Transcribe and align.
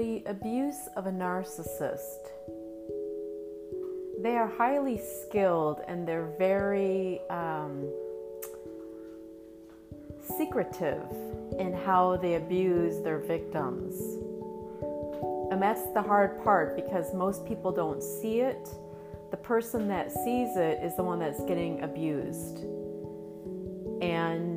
the 0.00 0.22
abuse 0.24 0.88
of 0.96 1.06
a 1.06 1.10
narcissist. 1.10 2.30
They 4.22 4.34
are 4.38 4.50
highly 4.56 4.98
skilled 4.98 5.82
and 5.86 6.08
they're 6.08 6.32
very 6.38 7.20
um, 7.28 7.86
secretive 10.38 11.04
in 11.58 11.74
how 11.84 12.16
they 12.16 12.36
abuse 12.36 13.04
their 13.04 13.18
victims. 13.18 13.94
And 15.52 15.60
that's 15.60 15.82
the 15.92 16.00
hard 16.00 16.42
part 16.42 16.76
because 16.76 17.12
most 17.12 17.44
people 17.44 17.70
don't 17.70 18.02
see 18.02 18.40
it. 18.40 18.70
The 19.30 19.36
person 19.36 19.86
that 19.88 20.10
sees 20.10 20.56
it 20.56 20.82
is 20.82 20.96
the 20.96 21.04
one 21.04 21.18
that's 21.18 21.44
getting 21.44 21.82
abused. 21.82 22.60
And 24.00 24.49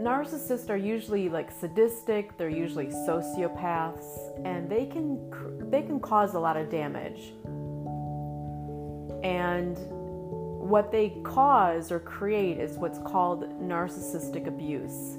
narcissists 0.00 0.70
are 0.70 0.76
usually 0.76 1.28
like 1.28 1.50
sadistic, 1.50 2.36
they're 2.36 2.48
usually 2.48 2.86
sociopaths, 2.86 4.44
and 4.44 4.68
they 4.68 4.86
can 4.86 5.70
they 5.70 5.82
can 5.82 6.00
cause 6.00 6.34
a 6.34 6.38
lot 6.38 6.56
of 6.56 6.70
damage. 6.70 7.32
And 9.22 9.76
what 10.70 10.90
they 10.90 11.10
cause 11.24 11.92
or 11.92 12.00
create 12.00 12.58
is 12.58 12.76
what's 12.76 12.98
called 13.00 13.42
narcissistic 13.60 14.46
abuse. 14.46 15.16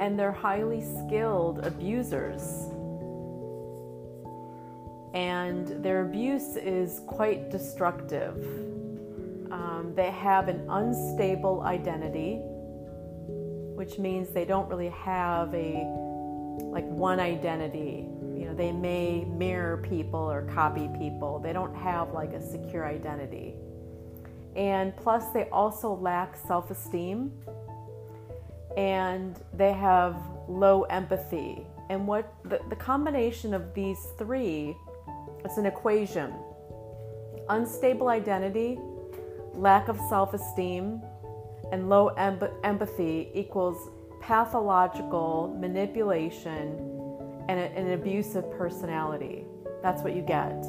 And 0.00 0.18
they're 0.18 0.32
highly 0.32 0.82
skilled 0.82 1.64
abusers. 1.64 2.42
And 5.14 5.68
their 5.82 6.02
abuse 6.02 6.56
is 6.56 7.00
quite 7.06 7.50
destructive. 7.50 8.36
Um, 9.52 9.92
they 9.94 10.10
have 10.10 10.48
an 10.48 10.66
unstable 10.68 11.62
identity 11.62 12.40
which 13.84 13.98
means 13.98 14.30
they 14.30 14.46
don't 14.46 14.66
really 14.70 14.88
have 14.88 15.54
a 15.54 15.84
like 16.72 16.86
one 16.86 17.20
identity. 17.20 18.08
You 18.34 18.46
know, 18.46 18.54
they 18.54 18.72
may 18.72 19.26
mirror 19.26 19.76
people 19.76 20.20
or 20.20 20.40
copy 20.54 20.88
people. 20.98 21.38
They 21.38 21.52
don't 21.52 21.74
have 21.76 22.14
like 22.14 22.32
a 22.32 22.40
secure 22.40 22.86
identity. 22.86 23.56
And 24.56 24.96
plus 24.96 25.26
they 25.34 25.50
also 25.50 25.96
lack 25.96 26.34
self-esteem 26.34 27.30
and 28.78 29.38
they 29.52 29.74
have 29.74 30.16
low 30.48 30.84
empathy. 30.84 31.66
And 31.90 32.06
what 32.06 32.32
the, 32.44 32.60
the 32.70 32.76
combination 32.76 33.52
of 33.52 33.74
these 33.74 33.98
three, 34.16 34.74
it's 35.44 35.58
an 35.58 35.66
equation. 35.66 36.32
Unstable 37.50 38.08
identity, 38.08 38.78
lack 39.52 39.88
of 39.88 40.00
self-esteem, 40.08 41.02
and 41.74 41.88
low 41.88 42.06
em- 42.10 42.38
empathy 42.62 43.30
equals 43.34 43.90
pathological 44.20 45.56
manipulation 45.58 46.78
and 47.48 47.58
a, 47.58 47.64
an 47.76 47.90
abusive 47.92 48.48
personality. 48.52 49.44
That's 49.82 50.00
what 50.02 50.14
you 50.14 50.22
get. 50.22 50.64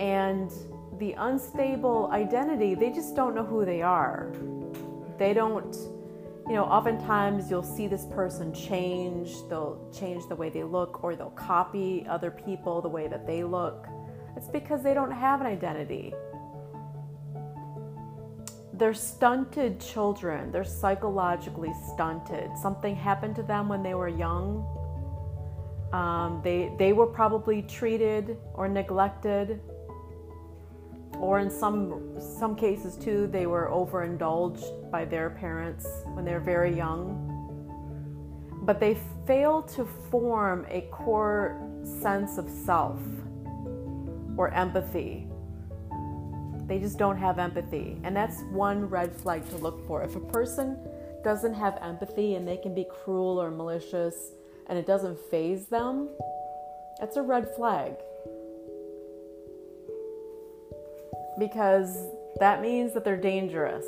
And 0.00 0.50
the 0.98 1.12
unstable 1.18 2.08
identity, 2.10 2.74
they 2.74 2.90
just 2.90 3.14
don't 3.14 3.34
know 3.34 3.44
who 3.44 3.66
they 3.66 3.82
are. 3.82 4.32
They 5.18 5.34
don't, 5.34 5.74
you 6.46 6.54
know, 6.54 6.64
oftentimes 6.64 7.50
you'll 7.50 7.62
see 7.62 7.86
this 7.86 8.06
person 8.06 8.54
change. 8.54 9.30
They'll 9.50 9.78
change 9.92 10.26
the 10.26 10.36
way 10.36 10.48
they 10.48 10.64
look 10.64 11.04
or 11.04 11.14
they'll 11.16 11.30
copy 11.30 12.06
other 12.08 12.30
people 12.30 12.80
the 12.80 12.88
way 12.88 13.08
that 13.08 13.26
they 13.26 13.44
look. 13.44 13.86
It's 14.36 14.48
because 14.48 14.82
they 14.82 14.94
don't 14.94 15.12
have 15.12 15.42
an 15.42 15.46
identity 15.46 16.14
they're 18.78 18.94
stunted 18.94 19.80
children. 19.80 20.52
They're 20.52 20.64
psychologically 20.64 21.72
stunted. 21.92 22.56
Something 22.56 22.94
happened 22.94 23.34
to 23.36 23.42
them 23.42 23.68
when 23.68 23.82
they 23.82 23.94
were 23.94 24.08
young. 24.08 24.64
Um, 25.92 26.40
they 26.44 26.72
they 26.78 26.92
were 26.92 27.06
probably 27.06 27.62
treated 27.62 28.36
or 28.54 28.68
neglected, 28.68 29.60
or 31.18 31.40
in 31.40 31.50
some 31.50 32.18
some 32.18 32.54
cases 32.54 32.96
too, 32.96 33.26
they 33.26 33.46
were 33.46 33.70
overindulged 33.70 34.90
by 34.90 35.04
their 35.04 35.30
parents 35.30 35.86
when 36.12 36.24
they 36.24 36.32
were 36.32 36.40
very 36.40 36.74
young. 36.76 37.24
But 38.62 38.80
they 38.80 38.98
fail 39.26 39.62
to 39.62 39.86
form 40.10 40.66
a 40.68 40.82
core 40.92 41.58
sense 42.02 42.36
of 42.38 42.48
self 42.50 43.00
or 44.36 44.52
empathy 44.52 45.27
they 46.68 46.78
just 46.78 46.98
don't 46.98 47.16
have 47.16 47.38
empathy. 47.38 47.96
And 48.04 48.14
that's 48.14 48.42
one 48.52 48.88
red 48.88 49.12
flag 49.12 49.48
to 49.50 49.56
look 49.56 49.84
for. 49.86 50.02
If 50.02 50.14
a 50.16 50.20
person 50.20 50.78
doesn't 51.24 51.54
have 51.54 51.78
empathy 51.82 52.34
and 52.34 52.46
they 52.46 52.58
can 52.58 52.74
be 52.74 52.86
cruel 53.02 53.40
or 53.40 53.50
malicious 53.50 54.32
and 54.68 54.78
it 54.78 54.86
doesn't 54.86 55.18
faze 55.30 55.66
them, 55.66 56.10
that's 57.00 57.16
a 57.16 57.22
red 57.22 57.48
flag. 57.56 57.94
Because 61.38 62.06
that 62.38 62.60
means 62.60 62.92
that 62.92 63.04
they're 63.04 63.16
dangerous. 63.16 63.86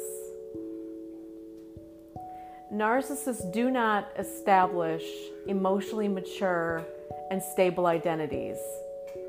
Narcissists 2.73 3.53
do 3.53 3.71
not 3.71 4.09
establish 4.17 5.03
emotionally 5.49 6.09
mature 6.09 6.85
and 7.31 7.43
stable 7.43 7.87
identities. 7.87 8.59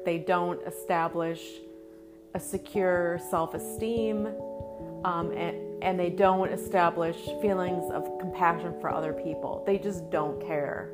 They 0.06 0.20
don't 0.20 0.62
establish 0.68 1.42
a 2.34 2.40
secure 2.40 3.20
self 3.30 3.54
esteem, 3.54 4.28
um, 5.04 5.32
and, 5.32 5.84
and 5.84 6.00
they 6.00 6.10
don't 6.10 6.52
establish 6.52 7.18
feelings 7.42 7.92
of 7.92 8.08
compassion 8.20 8.74
for 8.80 8.90
other 8.94 9.14
people. 9.14 9.64
They 9.66 9.78
just 9.78 10.10
don't 10.10 10.42
care. 10.46 10.90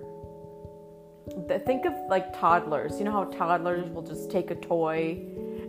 Think 1.65 1.85
of 1.85 1.93
like 2.09 2.37
toddlers. 2.39 2.97
You 2.99 3.05
know 3.05 3.11
how 3.11 3.25
toddlers 3.25 3.89
will 3.89 4.01
just 4.01 4.31
take 4.31 4.49
a 4.49 4.55
toy, 4.55 5.19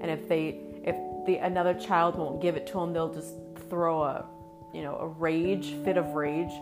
and 0.00 0.10
if 0.10 0.28
they 0.28 0.60
if 0.84 0.96
the 1.26 1.36
another 1.36 1.74
child 1.74 2.16
won't 2.16 2.40
give 2.40 2.56
it 2.56 2.66
to 2.68 2.74
them, 2.74 2.92
they'll 2.92 3.12
just 3.12 3.34
throw 3.68 4.02
a 4.02 4.24
you 4.72 4.82
know 4.82 4.96
a 4.96 5.08
rage 5.08 5.74
fit 5.84 5.96
of 5.96 6.14
rage. 6.14 6.52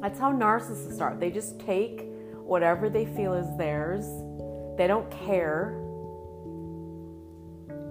That's 0.00 0.18
how 0.18 0.30
narcissists 0.30 1.00
are. 1.00 1.16
They 1.16 1.30
just 1.30 1.58
take 1.58 2.02
whatever 2.34 2.90
they 2.90 3.06
feel 3.06 3.32
is 3.32 3.46
theirs. 3.56 4.04
They 4.76 4.86
don't 4.86 5.10
care 5.10 5.85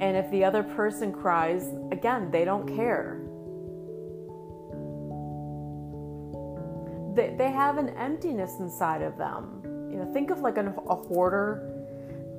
and 0.02 0.18
if 0.18 0.30
the 0.30 0.44
other 0.44 0.64
person 0.64 1.14
cries, 1.14 1.70
again, 1.92 2.30
they 2.30 2.44
don't 2.44 2.68
care. 2.76 3.22
They, 7.16 7.34
they 7.38 7.52
have 7.52 7.78
an 7.78 7.90
emptiness 7.90 8.52
inside 8.60 9.02
of 9.02 9.18
them. 9.18 9.62
You 9.90 9.98
know, 9.98 10.12
think 10.14 10.32
of 10.32 10.40
like 10.40 10.58
an, 10.58 10.68
a 10.90 10.96
hoarder. 10.96 11.72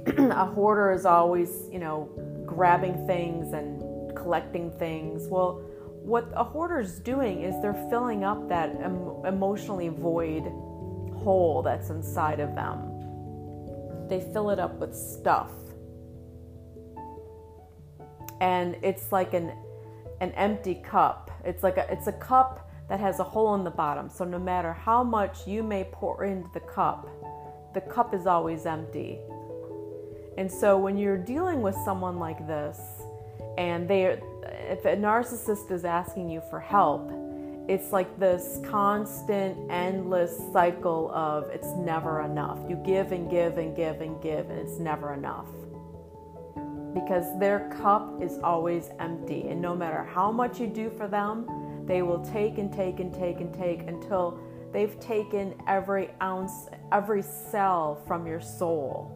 a 0.18 0.44
hoarder 0.44 0.92
is 0.92 1.06
always, 1.06 1.68
you 1.72 1.78
know, 1.78 2.10
grabbing 2.44 3.06
things 3.06 3.54
and 3.54 4.14
collecting 4.14 4.70
things. 4.72 5.26
Well, 5.28 5.62
what 6.02 6.28
a 6.34 6.44
hoarder's 6.44 6.98
doing 7.00 7.42
is 7.42 7.60
they're 7.62 7.86
filling 7.88 8.22
up 8.22 8.48
that 8.50 8.68
em- 8.82 9.24
emotionally 9.24 9.88
void 9.88 10.44
hole 11.24 11.62
that's 11.64 11.88
inside 11.88 12.38
of 12.38 12.54
them. 12.54 12.92
They 14.08 14.20
fill 14.20 14.50
it 14.50 14.58
up 14.58 14.78
with 14.78 14.94
stuff 14.94 15.50
and 18.40 18.76
it's 18.82 19.12
like 19.12 19.34
an 19.34 19.52
an 20.20 20.32
empty 20.32 20.74
cup. 20.74 21.30
It's 21.44 21.62
like 21.62 21.76
a 21.76 21.90
it's 21.90 22.06
a 22.06 22.12
cup 22.12 22.68
that 22.88 23.00
has 23.00 23.18
a 23.18 23.24
hole 23.24 23.54
in 23.54 23.64
the 23.64 23.70
bottom. 23.70 24.08
So 24.08 24.24
no 24.24 24.38
matter 24.38 24.72
how 24.72 25.02
much 25.02 25.46
you 25.46 25.62
may 25.62 25.84
pour 25.90 26.24
into 26.24 26.48
the 26.54 26.60
cup, 26.60 27.08
the 27.74 27.80
cup 27.80 28.14
is 28.14 28.26
always 28.26 28.66
empty. 28.66 29.18
And 30.38 30.50
so 30.50 30.78
when 30.78 30.96
you're 30.96 31.16
dealing 31.16 31.62
with 31.62 31.74
someone 31.84 32.18
like 32.18 32.46
this 32.46 32.78
and 33.58 33.88
they 33.88 34.20
if 34.68 34.84
a 34.84 34.96
narcissist 34.96 35.70
is 35.70 35.84
asking 35.84 36.30
you 36.30 36.42
for 36.50 36.60
help, 36.60 37.10
it's 37.68 37.92
like 37.92 38.18
this 38.18 38.60
constant 38.64 39.56
endless 39.70 40.38
cycle 40.52 41.10
of 41.12 41.48
it's 41.50 41.72
never 41.76 42.22
enough. 42.22 42.58
You 42.68 42.76
give 42.76 43.12
and 43.12 43.30
give 43.30 43.58
and 43.58 43.74
give 43.74 44.00
and 44.00 44.22
give 44.22 44.50
and 44.50 44.58
it's 44.58 44.78
never 44.78 45.14
enough 45.14 45.46
because 46.96 47.38
their 47.38 47.68
cup 47.82 48.22
is 48.22 48.38
always 48.42 48.88
empty. 48.98 49.48
And 49.48 49.60
no 49.60 49.76
matter 49.76 50.02
how 50.02 50.32
much 50.32 50.58
you 50.58 50.66
do 50.66 50.88
for 50.88 51.06
them, 51.06 51.84
they 51.84 52.00
will 52.00 52.24
take 52.24 52.56
and 52.56 52.72
take 52.72 53.00
and 53.00 53.12
take 53.12 53.40
and 53.40 53.52
take 53.52 53.82
until 53.82 54.40
they've 54.72 54.98
taken 54.98 55.54
every 55.68 56.08
ounce, 56.22 56.70
every 56.92 57.20
cell 57.20 58.02
from 58.06 58.26
your 58.26 58.40
soul. 58.40 59.12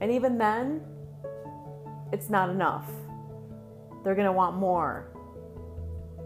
And 0.00 0.10
even 0.10 0.36
then, 0.36 0.82
it's 2.12 2.28
not 2.28 2.50
enough. 2.50 2.90
They're 4.02 4.16
going 4.16 4.26
to 4.26 4.32
want 4.32 4.56
more. 4.56 5.06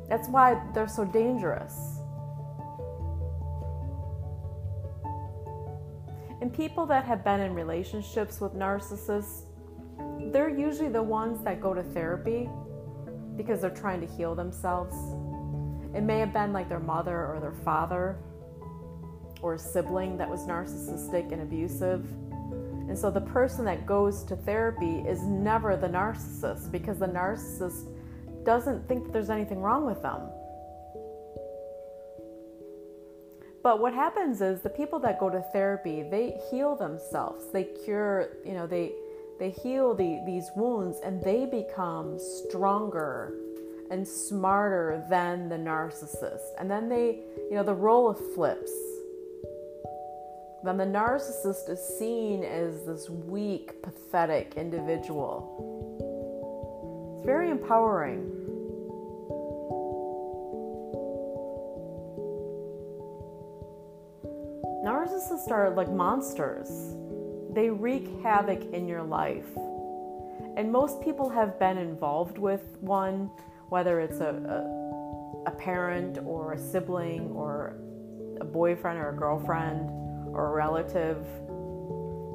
That's 0.09 0.29
why 0.29 0.63
they're 0.73 0.89
so 0.89 1.05
dangerous. 1.05 1.99
And 6.41 6.51
people 6.51 6.87
that 6.87 7.05
have 7.05 7.23
been 7.23 7.41
in 7.41 7.53
relationships 7.53 8.41
with 8.41 8.55
narcissists 8.55 9.43
they're 10.33 10.49
usually 10.49 10.89
the 10.89 11.03
ones 11.03 11.43
that 11.45 11.61
go 11.61 11.75
to 11.75 11.83
therapy 11.83 12.49
because 13.37 13.61
they're 13.61 13.71
trying 13.71 14.01
to 14.01 14.07
heal 14.07 14.35
themselves. 14.35 14.95
It 15.95 16.03
may 16.03 16.19
have 16.19 16.33
been 16.33 16.53
like 16.53 16.69
their 16.69 16.81
mother 16.81 17.27
or 17.27 17.41
their 17.41 17.55
father. 17.65 18.17
or 19.43 19.55
a 19.55 19.59
sibling 19.59 20.17
that 20.19 20.29
was 20.29 20.41
narcissistic 20.47 21.33
and 21.33 21.43
abusive. 21.43 22.05
And 22.89 22.99
so 22.99 23.11
the 23.11 23.21
person 23.21 23.65
that 23.65 23.87
goes 23.87 24.25
to 24.25 24.37
therapy 24.37 24.99
is 25.09 25.23
never 25.23 25.77
the 25.77 25.89
narcissist 25.89 26.71
because 26.71 26.99
the 26.99 27.07
narcissist 27.07 27.87
doesn't 28.45 28.87
think 28.89 29.05
that 29.05 29.13
there's 29.13 29.31
anything 29.31 29.61
wrong 29.61 29.87
with 29.87 30.03
them. 30.03 30.21
But 33.63 33.81
what 33.81 33.93
happens 33.93 34.41
is 34.41 34.63
the 34.63 34.71
people 34.71 34.99
that 35.01 35.21
go 35.21 35.29
to 35.29 35.43
therapy, 35.53 36.03
they 36.03 36.39
heal 36.51 36.77
themselves. 36.77 37.45
They 37.53 37.65
cure, 37.85 38.31
you 38.45 38.55
know, 38.55 38.67
they 38.67 38.93
they 39.41 39.51
heal 39.51 39.95
the, 39.95 40.21
these 40.27 40.51
wounds 40.55 40.99
and 41.03 41.23
they 41.23 41.47
become 41.47 42.19
stronger 42.19 43.33
and 43.91 44.07
smarter 44.07 45.03
than 45.09 45.49
the 45.49 45.57
narcissist. 45.57 46.53
And 46.59 46.71
then 46.71 46.91
they, 46.91 47.21
you 47.49 47.57
know, 47.57 47.63
the 47.63 47.75
role 47.75 48.13
flips. 48.35 48.71
Then 50.63 50.77
the 50.77 50.85
narcissist 50.85 51.71
is 51.71 51.81
seen 51.99 52.45
as 52.45 52.85
this 52.85 53.09
weak, 53.09 53.83
pathetic 53.83 54.53
individual. 54.57 55.57
It's 57.17 57.25
very 57.25 57.51
empowering. 57.51 58.31
Narcissists 64.85 65.51
are 65.51 65.71
like 65.71 65.91
monsters. 65.91 66.95
They 67.55 67.69
wreak 67.69 68.23
havoc 68.23 68.63
in 68.73 68.87
your 68.87 69.03
life. 69.03 69.57
And 70.57 70.71
most 70.71 71.01
people 71.03 71.29
have 71.29 71.59
been 71.59 71.79
involved 71.79 72.39
with 72.39 72.77
one, 72.81 73.31
whether 73.71 74.01
it's 74.01 74.21
a, 74.21 74.29
a, 75.47 75.51
a 75.51 75.51
parent 75.53 76.19
or 76.25 76.53
a 76.53 76.59
sibling 76.59 77.31
or 77.33 77.77
a 78.41 78.45
boyfriend 78.45 78.99
or 78.99 79.11
a 79.11 79.17
girlfriend 79.17 79.91
or 80.33 80.49
a 80.49 80.53
relative. 80.53 81.27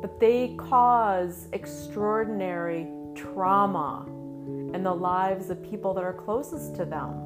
But 0.01 0.19
they 0.19 0.55
cause 0.57 1.47
extraordinary 1.53 2.87
trauma 3.15 4.05
in 4.73 4.83
the 4.83 4.93
lives 4.93 5.49
of 5.49 5.63
people 5.63 5.93
that 5.93 6.03
are 6.03 6.13
closest 6.13 6.75
to 6.75 6.85
them. 6.85 7.21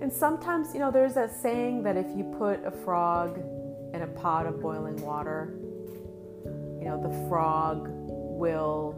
And 0.00 0.10
sometimes, 0.10 0.72
you 0.72 0.80
know, 0.80 0.90
there's 0.90 1.14
that 1.14 1.30
saying 1.30 1.82
that 1.82 1.98
if 1.98 2.06
you 2.16 2.24
put 2.38 2.64
a 2.64 2.70
frog 2.70 3.38
in 3.94 4.02
a 4.02 4.06
pot 4.06 4.46
of 4.46 4.60
boiling 4.60 4.96
water, 5.02 5.54
you 6.78 6.84
know, 6.84 7.00
the 7.00 7.28
frog 7.28 7.88
will, 7.88 8.94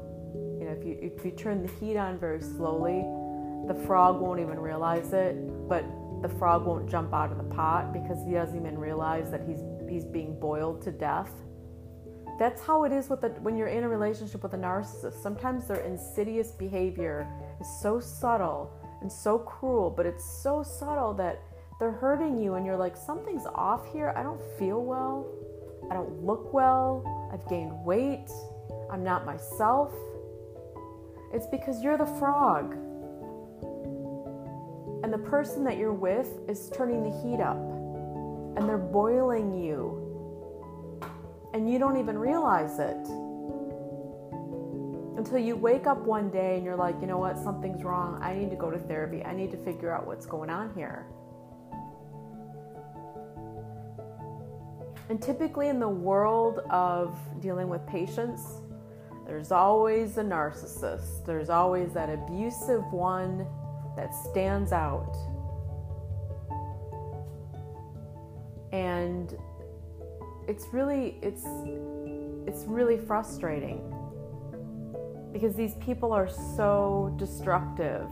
you 0.60 0.66
know, 0.66 0.72
if 0.72 0.84
you 0.84 0.98
if 1.00 1.24
you 1.24 1.30
turn 1.32 1.66
the 1.66 1.72
heat 1.74 1.96
on 1.96 2.18
very 2.18 2.40
slowly, 2.40 3.04
the 3.66 3.74
frog 3.86 4.20
won't 4.20 4.40
even 4.40 4.58
realize 4.58 5.12
it, 5.12 5.36
but 5.68 5.84
the 6.22 6.28
frog 6.28 6.64
won't 6.64 6.88
jump 6.88 7.12
out 7.12 7.32
of 7.32 7.38
the 7.38 7.54
pot 7.54 7.92
because 7.92 8.24
he 8.24 8.32
doesn't 8.32 8.56
even 8.56 8.78
realize 8.78 9.30
that 9.30 9.42
he's 9.46 9.60
he's 9.88 10.04
being 10.04 10.38
boiled 10.38 10.80
to 10.82 10.92
death. 10.92 11.30
That's 12.38 12.62
how 12.62 12.84
it 12.84 12.92
is 12.92 13.08
with 13.08 13.20
the, 13.20 13.28
when 13.40 13.56
you're 13.56 13.68
in 13.68 13.84
a 13.84 13.88
relationship 13.88 14.42
with 14.42 14.54
a 14.54 14.56
narcissist. 14.56 15.22
Sometimes 15.22 15.68
their 15.68 15.80
insidious 15.80 16.52
behavior 16.52 17.28
is 17.60 17.66
so 17.80 18.00
subtle 18.00 18.72
and 19.00 19.12
so 19.12 19.38
cruel, 19.38 19.90
but 19.90 20.06
it's 20.06 20.24
so 20.42 20.62
subtle 20.62 21.12
that 21.14 21.42
they're 21.82 21.90
hurting 21.90 22.38
you 22.38 22.54
and 22.54 22.64
you're 22.64 22.76
like, 22.76 22.96
something's 22.96 23.44
off 23.56 23.92
here. 23.92 24.14
I 24.16 24.22
don't 24.22 24.40
feel 24.56 24.84
well. 24.84 25.26
I 25.90 25.94
don't 25.94 26.22
look 26.24 26.54
well. 26.54 27.02
I've 27.32 27.44
gained 27.48 27.72
weight. 27.84 28.30
I'm 28.88 29.02
not 29.02 29.26
myself. 29.26 29.92
It's 31.32 31.48
because 31.48 31.82
you're 31.82 31.98
the 31.98 32.06
frog. 32.06 32.74
And 35.02 35.12
the 35.12 35.18
person 35.18 35.64
that 35.64 35.76
you're 35.76 35.92
with 35.92 36.28
is 36.48 36.70
turning 36.72 37.02
the 37.02 37.10
heat 37.20 37.40
up 37.40 37.58
and 37.58 38.68
they're 38.68 38.78
boiling 38.78 39.52
you. 39.52 41.00
And 41.52 41.68
you 41.68 41.80
don't 41.80 41.96
even 41.96 42.16
realize 42.16 42.78
it 42.78 43.08
until 45.18 45.38
you 45.38 45.56
wake 45.56 45.88
up 45.88 45.98
one 45.98 46.30
day 46.30 46.58
and 46.58 46.64
you're 46.64 46.76
like, 46.76 46.94
you 47.00 47.08
know 47.08 47.18
what, 47.18 47.36
something's 47.36 47.82
wrong. 47.82 48.22
I 48.22 48.34
need 48.34 48.50
to 48.50 48.56
go 48.56 48.70
to 48.70 48.78
therapy. 48.78 49.24
I 49.24 49.34
need 49.34 49.50
to 49.50 49.56
figure 49.64 49.92
out 49.92 50.06
what's 50.06 50.26
going 50.26 50.48
on 50.48 50.72
here. 50.76 51.08
And 55.12 55.20
typically, 55.20 55.68
in 55.68 55.78
the 55.78 55.86
world 55.86 56.60
of 56.70 57.14
dealing 57.38 57.68
with 57.68 57.86
patients, 57.86 58.62
there's 59.26 59.52
always 59.52 60.16
a 60.16 60.22
narcissist, 60.22 61.26
there's 61.26 61.50
always 61.50 61.92
that 61.92 62.08
abusive 62.08 62.82
one 62.90 63.46
that 63.94 64.14
stands 64.14 64.72
out. 64.72 65.14
And 68.72 69.36
it's 70.48 70.64
really 70.72 71.18
it's 71.20 71.44
it's 72.46 72.64
really 72.64 72.96
frustrating 72.96 73.82
because 75.30 75.54
these 75.54 75.74
people 75.74 76.14
are 76.14 76.30
so 76.56 77.14
destructive 77.18 78.08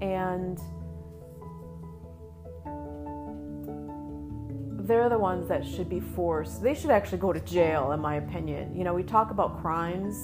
and 0.00 0.60
they're 4.86 5.08
the 5.08 5.18
ones 5.18 5.48
that 5.48 5.66
should 5.66 5.88
be 5.88 6.00
forced. 6.00 6.62
They 6.62 6.74
should 6.74 6.90
actually 6.90 7.18
go 7.18 7.32
to 7.32 7.40
jail, 7.40 7.92
in 7.92 8.00
my 8.00 8.16
opinion. 8.16 8.76
You 8.76 8.84
know, 8.84 8.94
we 8.94 9.02
talk 9.02 9.30
about 9.30 9.60
crimes, 9.60 10.16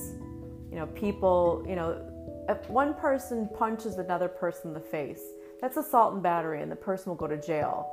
you 0.71 0.77
know, 0.77 0.87
people, 0.87 1.65
you 1.69 1.75
know, 1.75 2.01
if 2.49 2.69
one 2.71 2.95
person 2.95 3.49
punches 3.59 3.99
another 3.99 4.29
person 4.29 4.69
in 4.69 4.75
the 4.75 4.81
face, 4.81 5.23
that's 5.61 5.77
assault 5.77 6.15
and 6.15 6.23
battery, 6.23 6.63
and 6.63 6.71
the 6.71 6.77
person 6.77 7.11
will 7.11 7.17
go 7.17 7.27
to 7.27 7.41
jail. 7.41 7.91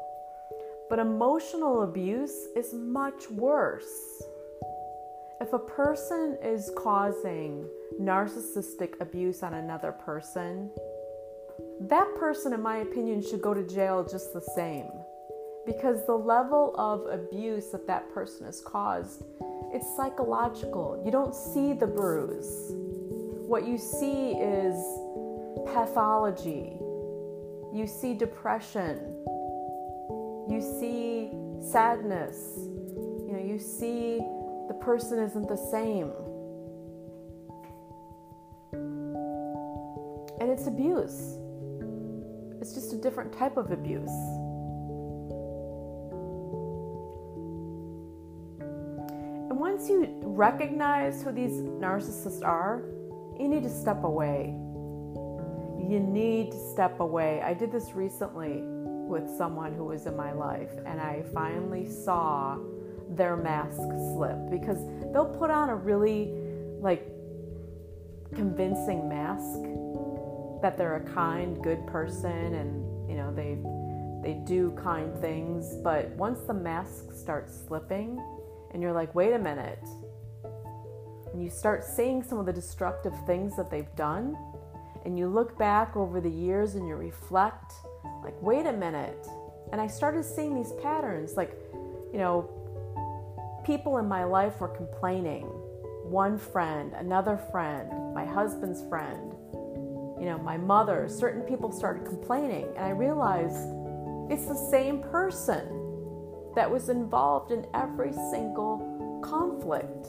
But 0.90 1.00
emotional 1.00 1.84
abuse 1.84 2.48
is 2.56 2.74
much 2.74 3.30
worse. 3.30 4.24
If 5.42 5.54
a 5.54 5.60
person 5.60 6.38
is 6.44 6.72
causing 6.76 7.68
narcissistic 8.00 9.00
abuse 9.00 9.42
on 9.44 9.54
another 9.54 9.92
person, 9.92 10.70
that 11.82 12.14
person, 12.16 12.54
in 12.54 12.62
my 12.62 12.78
opinion, 12.78 13.22
should 13.22 13.42
go 13.42 13.54
to 13.54 13.64
jail 13.64 14.04
just 14.04 14.34
the 14.34 14.42
same 14.42 14.90
because 15.66 16.06
the 16.06 16.16
level 16.16 16.74
of 16.78 17.06
abuse 17.08 17.70
that 17.72 17.86
that 17.88 18.12
person 18.14 18.46
has 18.46 18.62
caused 18.62 19.24
it's 19.72 19.96
psychological. 19.96 21.02
You 21.06 21.12
don't 21.12 21.36
see 21.36 21.74
the 21.74 21.86
bruise. 21.86 22.72
What 23.48 23.68
you 23.68 23.78
see 23.78 24.32
is 24.32 24.76
pathology. 25.74 26.74
You 27.72 27.86
see 27.86 28.16
depression. 28.16 28.98
You 30.50 30.60
see 30.80 31.30
sadness. 31.62 32.56
You 32.58 33.34
know 33.34 33.44
you 33.46 33.60
see 33.60 34.18
the 34.68 34.78
person 34.82 35.20
isn't 35.20 35.48
the 35.48 35.56
same. 35.56 36.12
And 40.42 40.50
it's 40.50 40.66
abuse. 40.66 41.38
It's 42.60 42.74
just 42.74 42.92
a 42.94 42.98
different 42.98 43.32
type 43.32 43.56
of 43.56 43.72
abuse 43.72 44.10
once 49.60 49.90
you 49.90 50.08
recognize 50.24 51.22
who 51.22 51.34
these 51.34 51.52
narcissists 51.52 52.42
are, 52.46 52.82
you 53.38 53.46
need 53.46 53.62
to 53.62 53.70
step 53.70 54.06
away. 54.06 54.56
You 55.86 56.00
need 56.00 56.52
to 56.52 56.72
step 56.72 57.02
away. 57.02 57.42
I 57.42 57.54
did 57.54 57.70
this 57.70 57.92
recently 57.92 58.62
with 58.64 59.30
someone 59.38 59.74
who 59.74 59.84
was 59.84 60.06
in 60.06 60.16
my 60.16 60.32
life, 60.32 60.72
and 60.86 61.02
I 61.02 61.24
finally 61.34 61.86
saw 61.90 62.58
their 63.10 63.36
mask 63.36 63.82
slip 64.14 64.38
because 64.50 64.78
they'll 65.12 65.36
put 65.38 65.50
on 65.50 65.68
a 65.70 65.76
really 65.76 66.32
like 66.80 67.06
convincing 68.36 69.10
mask 69.10 69.60
that 70.62 70.78
they're 70.78 70.98
a 70.98 71.14
kind, 71.14 71.62
good 71.62 71.86
person 71.86 72.54
and 72.54 73.10
you 73.10 73.18
know 73.18 73.34
they 73.34 73.58
they 74.22 74.40
do 74.46 74.72
kind 74.72 75.14
things, 75.20 75.76
but 75.84 76.10
once 76.12 76.40
the 76.42 76.54
mask 76.54 77.12
starts 77.14 77.54
slipping, 77.68 78.22
and 78.72 78.82
you're 78.82 78.94
like, 78.94 79.14
wait 79.16 79.34
a 79.34 79.40
minute. 79.40 79.84
And 81.34 81.44
you 81.44 81.50
start 81.50 81.84
seeing 81.84 82.24
some 82.24 82.40
of 82.40 82.46
the 82.46 82.54
destructive 82.54 83.14
things 83.26 83.56
that 83.56 83.70
they've 83.70 83.96
done, 83.96 84.38
and 85.06 85.18
you 85.18 85.28
look 85.28 85.58
back 85.58 85.96
over 85.96 86.20
the 86.20 86.30
years 86.30 86.76
and 86.76 86.88
you 86.88 86.96
reflect, 86.96 87.74
like, 88.24 88.40
wait 88.42 88.66
a 88.66 88.74
minute. 88.74 89.28
And 89.72 89.80
I 89.80 89.88
started 89.88 90.26
seeing 90.26 90.56
these 90.56 90.74
patterns, 90.82 91.34
like, 91.38 91.58
you 92.12 92.18
know, 92.18 92.50
people 93.64 93.98
in 93.98 94.08
my 94.08 94.24
life 94.24 94.60
were 94.60 94.68
complaining. 94.68 95.46
One 96.04 96.38
friend, 96.40 96.94
another 96.96 97.38
friend, 97.52 98.14
my 98.16 98.26
husband's 98.26 98.82
friend, 98.90 99.34
you 100.20 100.26
know, 100.26 100.40
my 100.40 100.58
mother, 100.58 101.08
certain 101.08 101.44
people 101.44 101.72
started 101.72 102.06
complaining, 102.06 102.68
and 102.76 102.84
I 102.84 102.90
realized 102.90 103.70
it's 104.30 104.48
the 104.48 104.68
same 104.70 105.02
person 105.02 105.79
that 106.56 106.70
was 106.70 106.90
involved 106.90 107.52
in 107.52 107.66
every 107.74 108.14
single 108.32 109.22
conflict. 109.24 110.08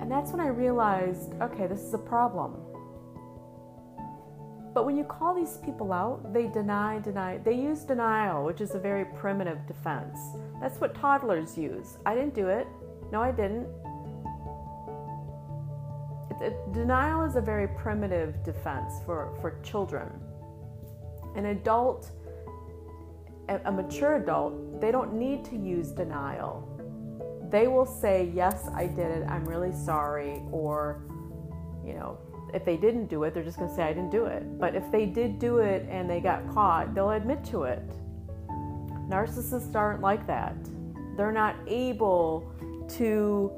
And 0.00 0.10
that's 0.10 0.32
when 0.32 0.40
I 0.40 0.48
realized 0.48 1.32
okay, 1.40 1.66
this 1.66 1.80
is 1.80 1.94
a 1.94 1.98
problem. 1.98 2.56
But 4.74 4.86
when 4.86 4.96
you 4.96 5.04
call 5.04 5.34
these 5.34 5.58
people 5.58 5.92
out, 5.92 6.32
they 6.32 6.48
deny, 6.48 6.98
deny. 6.98 7.38
They 7.38 7.54
use 7.54 7.82
denial, 7.82 8.44
which 8.44 8.60
is 8.60 8.74
a 8.74 8.78
very 8.78 9.04
primitive 9.04 9.64
defense. 9.68 10.18
That's 10.60 10.80
what 10.80 10.96
toddlers 10.96 11.56
use. 11.56 11.98
I 12.04 12.16
didn't 12.16 12.34
do 12.34 12.48
it. 12.48 12.66
No, 13.12 13.22
I 13.22 13.30
didn't. 13.30 13.68
It, 16.32 16.42
it, 16.42 16.72
denial 16.72 17.22
is 17.24 17.36
a 17.36 17.40
very 17.40 17.68
primitive 17.68 18.42
defense 18.42 18.94
for, 19.06 19.32
for 19.40 19.60
children. 19.62 20.10
An 21.36 21.46
adult, 21.46 22.10
a, 23.48 23.72
mature 23.72 24.16
adult, 24.16 24.80
they 24.80 24.90
don't 24.90 25.14
need 25.14 25.44
to 25.46 25.56
use 25.56 25.88
denial. 25.88 26.68
They 27.50 27.66
will 27.66 27.86
say, 27.86 28.30
Yes, 28.34 28.68
I 28.74 28.86
did 28.86 29.10
it. 29.10 29.26
I'm 29.28 29.44
really 29.44 29.72
sorry. 29.72 30.42
Or, 30.50 31.02
you 31.84 31.94
know, 31.94 32.18
if 32.52 32.64
they 32.64 32.76
didn't 32.76 33.06
do 33.06 33.24
it, 33.24 33.34
they're 33.34 33.44
just 33.44 33.58
going 33.58 33.68
to 33.68 33.74
say, 33.74 33.82
I 33.82 33.92
didn't 33.92 34.10
do 34.10 34.26
it. 34.26 34.58
But 34.58 34.74
if 34.74 34.90
they 34.90 35.06
did 35.06 35.38
do 35.38 35.58
it 35.58 35.86
and 35.90 36.08
they 36.08 36.20
got 36.20 36.48
caught, 36.52 36.94
they'll 36.94 37.10
admit 37.10 37.44
to 37.46 37.64
it. 37.64 37.82
Narcissists 39.08 39.74
aren't 39.74 40.00
like 40.00 40.26
that. 40.26 40.56
They're 41.16 41.32
not 41.32 41.56
able 41.66 42.50
to 42.96 43.52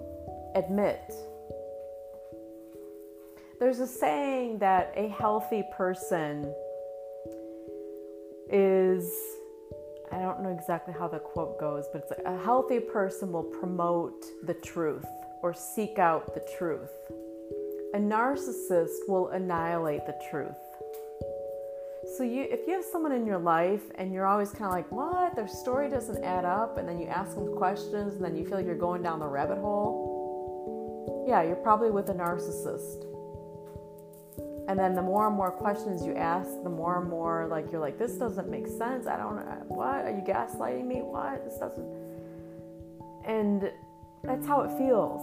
admit. 0.54 1.14
There's 3.60 3.80
a 3.80 3.86
saying 3.86 4.58
that 4.58 4.92
a 4.96 5.08
healthy 5.08 5.64
person 5.72 6.52
is, 8.50 9.10
I 10.16 10.22
don't 10.22 10.42
know 10.42 10.50
exactly 10.50 10.94
how 10.98 11.08
the 11.08 11.18
quote 11.18 11.60
goes, 11.60 11.86
but 11.92 12.02
it's 12.02 12.10
like 12.10 12.26
a 12.26 12.38
healthy 12.42 12.80
person 12.80 13.30
will 13.30 13.44
promote 13.44 14.24
the 14.44 14.54
truth 14.54 15.06
or 15.42 15.52
seek 15.52 15.98
out 15.98 16.34
the 16.34 16.44
truth 16.58 16.90
a 17.96 17.98
narcissist 17.98 19.08
will 19.08 19.28
annihilate 19.28 20.04
the 20.04 20.14
truth. 20.30 20.52
So 22.16 22.24
you 22.24 22.46
if 22.50 22.66
you 22.66 22.74
have 22.74 22.84
someone 22.84 23.12
in 23.12 23.24
your 23.24 23.38
life 23.38 23.82
and 23.94 24.12
you're 24.12 24.26
always 24.26 24.50
kind 24.50 24.66
of 24.66 24.72
like, 24.72 24.92
"What? 24.92 25.34
Their 25.34 25.48
story 25.48 25.88
doesn't 25.88 26.22
add 26.22 26.44
up." 26.44 26.76
And 26.76 26.86
then 26.86 26.98
you 27.00 27.06
ask 27.06 27.34
them 27.34 27.56
questions 27.56 28.16
and 28.16 28.22
then 28.22 28.36
you 28.36 28.44
feel 28.44 28.58
like 28.58 28.66
you're 28.66 28.74
going 28.88 29.02
down 29.02 29.18
the 29.18 29.26
rabbit 29.26 29.58
hole. 29.58 31.24
Yeah, 31.26 31.42
you're 31.42 31.56
probably 31.56 31.90
with 31.90 32.10
a 32.10 32.14
narcissist. 32.14 33.06
And 34.68 34.76
then 34.78 34.94
the 34.94 35.02
more 35.02 35.28
and 35.28 35.36
more 35.36 35.52
questions 35.52 36.04
you 36.04 36.14
ask, 36.14 36.50
the 36.64 36.70
more 36.70 37.00
and 37.00 37.08
more 37.08 37.46
like 37.48 37.70
you're 37.70 37.80
like, 37.80 37.98
"This 37.98 38.16
doesn't 38.16 38.48
make 38.48 38.66
sense. 38.66 39.06
I 39.06 39.16
don't 39.16 39.36
know. 39.36 39.62
What? 39.68 40.04
Are 40.04 40.10
you 40.10 40.22
gaslighting 40.22 40.86
me? 40.86 41.02
What? 41.02 41.44
This 41.44 41.56
doesn't." 41.58 41.86
And 43.24 43.70
that's 44.22 44.46
how 44.46 44.62
it 44.62 44.72
feels. 44.76 45.22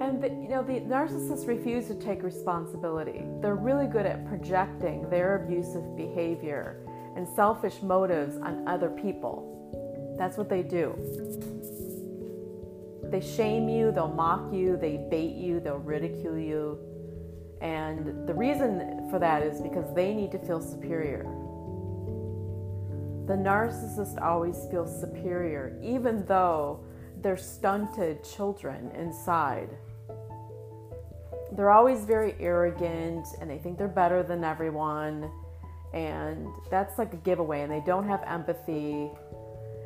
And 0.00 0.22
the, 0.22 0.28
you 0.30 0.48
know, 0.48 0.62
the 0.62 0.80
narcissists 0.80 1.46
refuse 1.46 1.86
to 1.88 1.94
take 1.94 2.22
responsibility. 2.22 3.24
They're 3.40 3.54
really 3.54 3.86
good 3.86 4.06
at 4.06 4.26
projecting 4.26 5.08
their 5.10 5.36
abusive 5.44 5.94
behavior 5.96 6.80
and 7.16 7.28
selfish 7.28 7.82
motives 7.82 8.36
on 8.36 8.66
other 8.66 8.90
people. 8.90 10.14
That's 10.18 10.36
what 10.36 10.48
they 10.48 10.62
do. 10.62 10.94
They 13.04 13.20
shame 13.20 13.68
you, 13.68 13.90
they'll 13.90 14.08
mock 14.08 14.52
you, 14.52 14.76
they 14.76 14.96
bait 15.10 15.34
you, 15.34 15.60
they'll 15.60 15.78
ridicule 15.78 16.38
you. 16.38 16.78
And 17.60 18.26
the 18.26 18.34
reason 18.34 19.08
for 19.10 19.18
that 19.18 19.42
is 19.42 19.60
because 19.60 19.92
they 19.94 20.14
need 20.14 20.32
to 20.32 20.38
feel 20.38 20.60
superior. 20.60 21.24
The 23.26 23.34
narcissist 23.36 24.20
always 24.22 24.66
feels 24.70 24.98
superior, 25.00 25.78
even 25.82 26.24
though 26.26 26.84
they're 27.20 27.36
stunted 27.36 28.24
children 28.24 28.90
inside 28.92 29.70
they're 31.52 31.70
always 31.70 32.04
very 32.04 32.34
arrogant 32.38 33.26
and 33.40 33.50
they 33.50 33.58
think 33.58 33.76
they're 33.76 33.88
better 33.88 34.22
than 34.22 34.44
everyone. 34.44 35.30
And 35.92 36.46
that's 36.70 36.98
like 36.98 37.12
a 37.12 37.16
giveaway. 37.18 37.62
And 37.62 37.70
they 37.70 37.82
don't 37.84 38.06
have 38.06 38.22
empathy. 38.26 39.10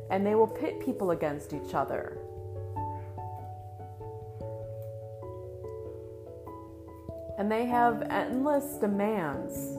And 0.09 0.25
they 0.25 0.35
will 0.35 0.47
pit 0.47 0.79
people 0.79 1.11
against 1.11 1.53
each 1.53 1.73
other. 1.73 2.17
And 7.37 7.51
they 7.51 7.65
have 7.65 8.03
endless 8.09 8.77
demands 8.77 9.77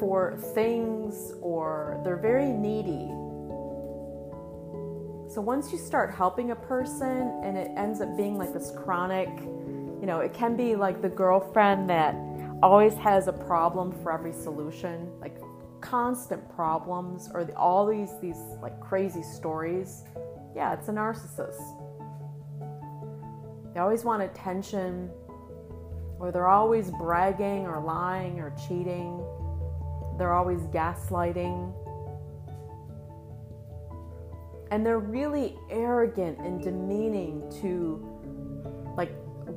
for 0.00 0.38
things, 0.54 1.32
or 1.40 2.00
they're 2.04 2.16
very 2.16 2.50
needy. 2.50 3.12
So 5.32 5.40
once 5.40 5.70
you 5.70 5.78
start 5.78 6.12
helping 6.12 6.50
a 6.50 6.56
person 6.56 7.40
and 7.44 7.56
it 7.56 7.70
ends 7.76 8.00
up 8.00 8.16
being 8.16 8.38
like 8.38 8.52
this 8.52 8.72
chronic 8.76 9.28
you 10.00 10.06
know, 10.06 10.20
it 10.20 10.32
can 10.32 10.56
be 10.56 10.76
like 10.76 11.02
the 11.02 11.08
girlfriend 11.08 11.90
that 11.90 12.14
always 12.62 12.94
has 12.94 13.28
a 13.28 13.32
problem 13.32 13.92
for 14.02 14.12
every 14.12 14.32
solution, 14.32 15.10
like 15.20 15.38
constant 15.80 16.48
problems 16.54 17.28
or 17.32 17.44
the, 17.44 17.54
all 17.56 17.86
these 17.86 18.10
these 18.20 18.40
like 18.60 18.78
crazy 18.80 19.22
stories. 19.22 20.04
Yeah, 20.56 20.72
it's 20.72 20.88
a 20.88 20.92
narcissist. 20.92 21.60
They 23.74 23.80
always 23.80 24.04
want 24.04 24.22
attention, 24.22 25.10
or 26.18 26.32
they're 26.32 26.48
always 26.48 26.90
bragging 26.90 27.66
or 27.66 27.80
lying 27.80 28.40
or 28.40 28.52
cheating. 28.66 29.22
They're 30.18 30.32
always 30.32 30.62
gaslighting. 30.62 31.72
And 34.70 34.84
they're 34.84 34.98
really 34.98 35.56
arrogant 35.70 36.38
and 36.40 36.60
demeaning 36.60 37.48
to 37.62 38.07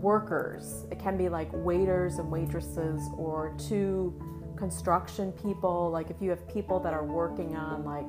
workers. 0.01 0.85
It 0.91 0.99
can 0.99 1.17
be 1.17 1.29
like 1.29 1.49
waiters 1.53 2.17
and 2.17 2.29
waitresses 2.29 3.01
or 3.17 3.55
to 3.69 4.13
construction 4.57 5.31
people. 5.31 5.89
Like 5.91 6.09
if 6.09 6.21
you 6.21 6.29
have 6.29 6.47
people 6.47 6.79
that 6.81 6.93
are 6.93 7.05
working 7.05 7.55
on, 7.55 7.83
like, 7.83 8.05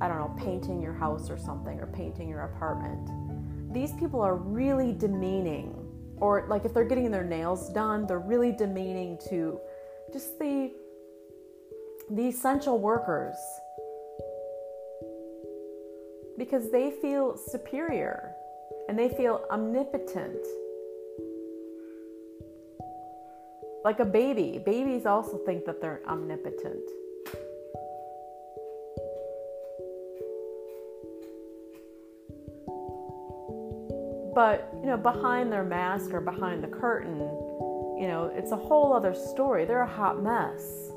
I 0.00 0.08
don't 0.08 0.18
know, 0.18 0.34
painting 0.38 0.80
your 0.80 0.94
house 0.94 1.30
or 1.30 1.38
something 1.38 1.80
or 1.80 1.86
painting 1.86 2.28
your 2.28 2.42
apartment. 2.42 3.10
These 3.72 3.92
people 3.92 4.20
are 4.20 4.36
really 4.36 4.92
demeaning. 4.92 5.84
Or 6.18 6.46
like 6.48 6.64
if 6.64 6.74
they're 6.74 6.84
getting 6.84 7.10
their 7.10 7.24
nails 7.24 7.68
done, 7.70 8.06
they're 8.06 8.18
really 8.18 8.52
demeaning 8.52 9.18
to 9.28 9.60
just 10.12 10.38
the 10.38 10.72
the 12.10 12.26
essential 12.26 12.78
workers 12.78 13.36
because 16.38 16.70
they 16.70 16.90
feel 16.90 17.36
superior 17.36 18.32
and 18.88 18.98
they 18.98 19.10
feel 19.10 19.44
omnipotent 19.50 20.38
Like 23.88 24.00
a 24.00 24.04
baby. 24.04 24.60
Babies 24.62 25.06
also 25.06 25.38
think 25.46 25.64
that 25.64 25.80
they're 25.80 26.02
omnipotent. 26.06 26.90
But, 34.34 34.68
you 34.78 34.84
know, 34.84 34.98
behind 34.98 35.50
their 35.50 35.64
mask 35.64 36.12
or 36.12 36.20
behind 36.20 36.62
the 36.62 36.68
curtain, 36.68 37.18
you 37.98 38.08
know, 38.08 38.30
it's 38.36 38.52
a 38.52 38.56
whole 38.56 38.92
other 38.92 39.14
story. 39.14 39.64
They're 39.64 39.80
a 39.80 39.88
hot 39.88 40.22
mess. 40.22 40.90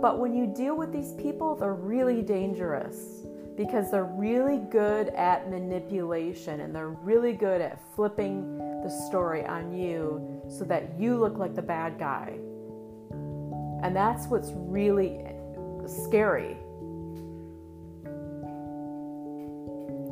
But 0.00 0.20
when 0.20 0.36
you 0.36 0.46
deal 0.46 0.76
with 0.76 0.92
these 0.92 1.14
people, 1.14 1.56
they're 1.56 1.74
really 1.74 2.22
dangerous 2.22 3.26
because 3.56 3.90
they're 3.90 4.04
really 4.04 4.58
good 4.58 5.08
at 5.08 5.50
manipulation 5.50 6.60
and 6.60 6.72
they're 6.72 6.90
really 6.90 7.32
good 7.32 7.60
at 7.60 7.80
flipping 7.96 8.60
the 8.86 8.92
story 9.08 9.44
on 9.44 9.76
you 9.76 10.42
so 10.48 10.64
that 10.64 10.98
you 10.98 11.16
look 11.16 11.38
like 11.38 11.56
the 11.56 11.62
bad 11.62 11.98
guy. 11.98 12.38
And 13.82 13.94
that's 13.94 14.28
what's 14.28 14.52
really 14.54 15.24
scary. 15.86 16.56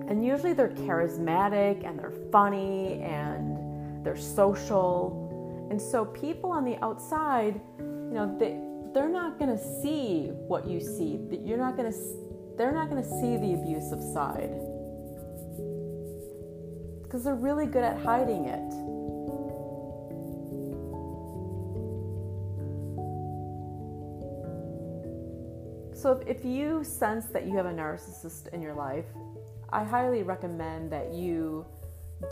And 0.09 0.25
usually 0.25 0.52
they're 0.52 0.69
charismatic 0.69 1.87
and 1.87 1.99
they're 1.99 2.12
funny 2.33 3.00
and 3.00 4.04
they're 4.04 4.16
social. 4.16 5.69
And 5.71 5.81
so 5.81 6.04
people 6.04 6.50
on 6.50 6.64
the 6.64 6.76
outside, 6.85 7.61
you 7.78 8.11
know, 8.12 8.37
they 8.38 8.61
they're 8.93 9.09
not 9.09 9.38
going 9.40 9.50
to 9.50 9.83
see 9.83 10.31
what 10.47 10.66
you 10.69 10.81
see. 10.81 11.21
You're 11.45 11.59
not 11.59 11.76
going 11.76 11.90
to 11.93 11.99
they're 12.57 12.73
not 12.73 12.90
going 12.90 13.02
to 13.02 13.09
see 13.09 13.37
the 13.37 13.54
abusive 13.54 14.02
side 14.02 14.50
because 17.14 17.26
they're 17.26 17.37
really 17.37 17.66
good 17.66 17.85
at 17.85 17.97
hiding 17.97 18.47
it. 18.47 18.73
So, 25.97 26.11
if, 26.11 26.38
if 26.38 26.44
you 26.44 26.83
sense 26.83 27.26
that 27.26 27.47
you 27.47 27.56
have 27.56 27.66
a 27.66 27.71
narcissist 27.71 28.52
in 28.52 28.61
your 28.61 28.75
life, 28.75 29.04
I 29.73 29.85
highly 29.85 30.25
recommend 30.25 30.90
that 30.90 31.14
you 31.14 31.64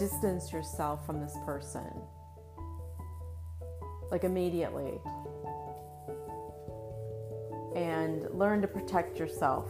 distance 0.00 0.52
yourself 0.52 1.06
from 1.06 1.20
this 1.20 1.36
person. 1.46 1.88
Like 4.10 4.24
immediately. 4.24 4.98
and 7.76 8.26
learn 8.34 8.60
to 8.60 8.68
protect 8.68 9.18
yourself 9.18 9.66